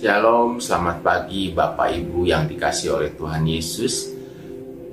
[0.00, 4.08] Shalom, selamat pagi Bapak Ibu yang dikasih oleh Tuhan Yesus.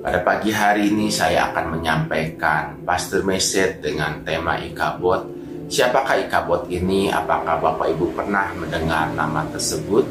[0.04, 5.24] Pada pagi hari ini saya akan menyampaikan pastor message dengan tema Ikabot.
[5.64, 7.08] Siapakah Ikabot ini?
[7.08, 10.04] Apakah Bapak Ibu pernah mendengar nama tersebut?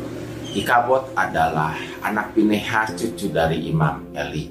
[0.57, 4.49] Ikabot adalah anak Pinehas cucu dari Imam Eli.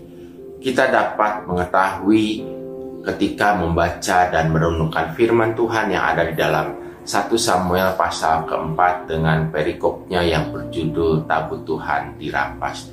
[0.63, 2.47] Kita dapat mengetahui
[3.03, 9.47] ketika membaca dan merenungkan firman Tuhan yang ada di dalam 1 Samuel pasal keempat dengan
[9.47, 12.91] perikopnya yang berjudul Tabut Tuhan dirampas.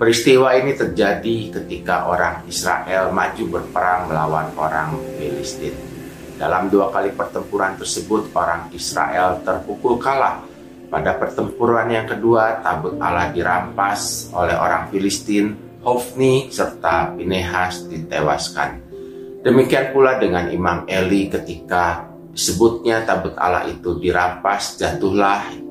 [0.00, 5.76] Peristiwa ini terjadi ketika orang Israel maju berperang melawan orang Filistin.
[6.40, 10.40] Dalam dua kali pertempuran tersebut, orang Israel terpukul kalah.
[10.88, 15.52] Pada pertempuran yang kedua, tabut Allah dirampas oleh orang Filistin,
[15.84, 18.88] Hofni serta Pinehas ditewaskan.
[19.44, 25.70] Demikian pula dengan Imam Eli ketika disebutnya tabut Allah itu dirampas, jatuhlah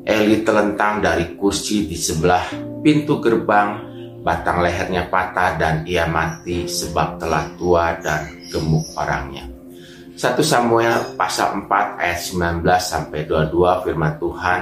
[0.00, 2.48] Eli telentang dari kursi di sebelah
[2.80, 3.78] pintu gerbang,
[4.24, 9.44] batang lehernya patah dan ia mati sebab telah tua dan gemuk orangnya.
[10.16, 14.60] 1 Samuel pasal 4 ayat 19 sampai 22 firman Tuhan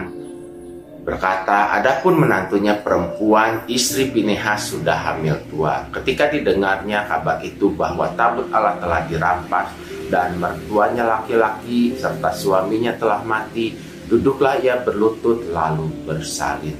[1.08, 5.88] berkata, Adapun menantunya perempuan, istri Pinehas sudah hamil tua.
[5.88, 9.72] Ketika didengarnya kabar itu bahwa tabut Allah telah dirampas,
[10.08, 13.76] dan mertuanya laki-laki serta suaminya telah mati,
[14.08, 16.76] duduklah ia berlutut lalu bersalin.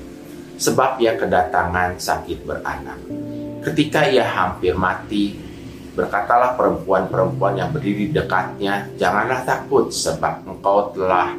[0.58, 2.98] Sebab ia kedatangan sakit beranak.
[3.62, 5.38] Ketika ia hampir mati,
[5.94, 11.30] berkatalah perempuan-perempuan yang berdiri dekatnya, janganlah takut sebab engkau telah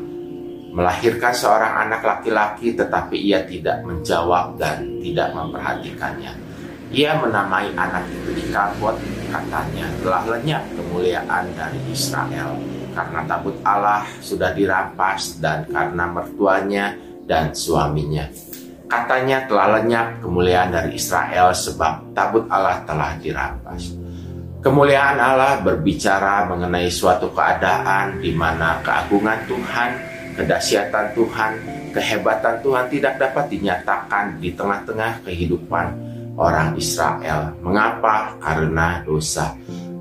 [0.70, 6.49] melahirkan seorang anak laki-laki tetapi ia tidak menjawab dan tidak memperhatikannya.
[6.90, 8.98] Ia menamai anak itu Ikabot
[9.30, 12.58] katanya telah lenyap kemuliaan dari Israel
[12.98, 16.98] karena tabut Allah sudah dirampas dan karena mertuanya
[17.30, 18.26] dan suaminya.
[18.90, 23.94] Katanya telah lenyap kemuliaan dari Israel sebab tabut Allah telah dirampas.
[24.66, 29.90] Kemuliaan Allah berbicara mengenai suatu keadaan di mana keagungan Tuhan,
[30.42, 31.52] kedahsyatan Tuhan,
[31.94, 36.09] kehebatan Tuhan tidak dapat dinyatakan di tengah-tengah kehidupan
[36.40, 37.60] orang Israel.
[37.60, 38.40] Mengapa?
[38.40, 39.54] Karena dosa.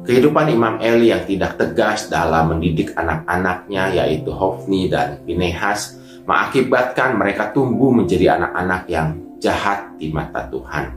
[0.06, 7.52] Kehidupan Imam Eli yang tidak tegas dalam mendidik anak-anaknya yaitu Hofni dan Pinehas mengakibatkan mereka
[7.52, 10.96] tumbuh menjadi anak-anak yang jahat di mata Tuhan.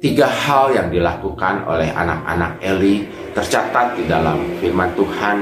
[0.00, 3.04] Tiga hal yang dilakukan oleh anak-anak Eli
[3.36, 5.36] tercatat di dalam firman Tuhan.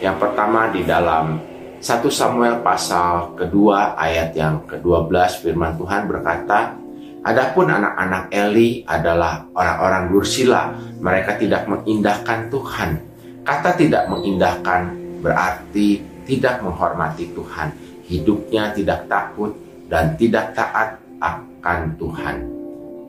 [0.00, 1.36] Yang pertama di dalam
[1.82, 6.85] 1 Samuel pasal kedua ayat yang ke-12 firman Tuhan berkata,
[7.26, 10.70] Adapun anak-anak Eli adalah orang-orang dursila.
[11.02, 12.90] Mereka tidak mengindahkan Tuhan.
[13.42, 17.74] Kata tidak mengindahkan berarti tidak menghormati Tuhan.
[18.06, 19.58] Hidupnya tidak takut
[19.90, 22.36] dan tidak taat akan Tuhan.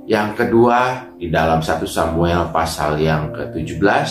[0.09, 4.09] Yang kedua, di dalam 1 Samuel pasal yang ke-17,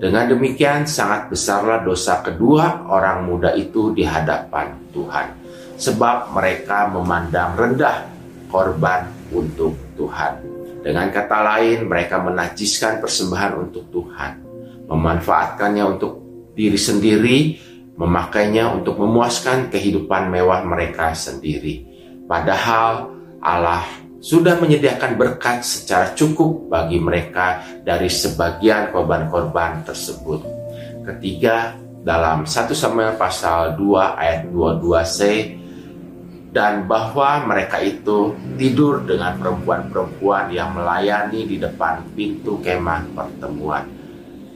[0.00, 5.28] dengan demikian sangat besarlah dosa kedua orang muda itu di hadapan Tuhan.
[5.76, 8.12] Sebab mereka memandang rendah
[8.52, 10.44] korban untuk Tuhan.
[10.84, 14.32] Dengan kata lain, mereka menajiskan persembahan untuk Tuhan,
[14.92, 16.12] memanfaatkannya untuk
[16.52, 17.38] diri sendiri,
[17.96, 21.86] memakainya untuk memuaskan kehidupan mewah mereka sendiri.
[22.28, 23.86] Padahal Allah
[24.22, 30.42] sudah menyediakan berkat secara cukup bagi mereka dari sebagian korban-korban tersebut.
[31.02, 35.20] Ketiga, dalam 1 Samuel pasal 2 ayat 22c
[36.52, 43.88] dan bahwa mereka itu tidur dengan perempuan-perempuan yang melayani di depan pintu kemah pertemuan.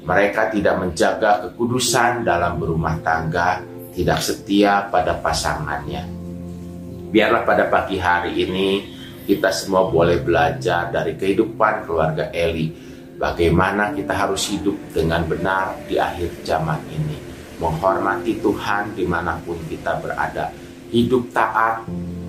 [0.05, 3.65] Mereka tidak menjaga kekudusan dalam berumah tangga,
[3.97, 6.05] tidak setia pada pasangannya.
[7.11, 8.69] Biarlah pada pagi hari ini
[9.25, 12.77] kita semua boleh belajar dari kehidupan keluarga Eli,
[13.17, 17.17] bagaimana kita harus hidup dengan benar di akhir zaman ini,
[17.57, 21.83] menghormati Tuhan di mana pun kita berada hidup taat,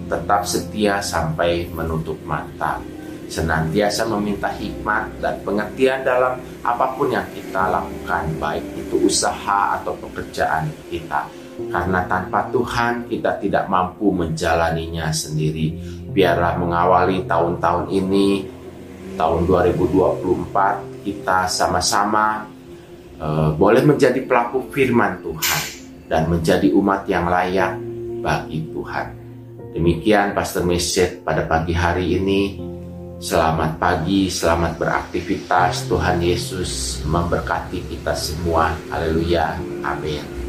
[0.08, 2.80] tetap setia sampai menutup mata.
[3.28, 9.92] Senantiasa meminta hikmat dan pengertian dalam apa pun yang kita lakukan, baik itu usaha atau
[10.00, 11.28] pekerjaan kita.
[11.68, 15.76] Karena tanpa Tuhan kita tidak mampu menjalaninya sendiri.
[16.16, 18.48] Biarlah mengawali tahun-tahun ini,
[19.20, 22.48] tahun 2024, kita sama-sama
[23.20, 25.62] uh, boleh menjadi pelaku firman Tuhan
[26.08, 27.87] dan menjadi umat yang layak
[28.22, 29.08] bagi Tuhan.
[29.74, 32.42] Demikian Pastor Meset pada pagi hari ini.
[33.18, 35.90] Selamat pagi, selamat beraktivitas.
[35.90, 38.78] Tuhan Yesus memberkati kita semua.
[38.94, 39.58] Haleluya.
[39.82, 40.47] Amin.